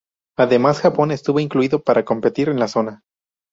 Además, 0.35 0.81
Japón 0.81 1.11
estuvo 1.11 1.39
incluido 1.39 1.83
para 1.83 2.05
competir 2.05 2.49
en 2.49 2.57
la 2.59 2.67
zona. 2.67 3.03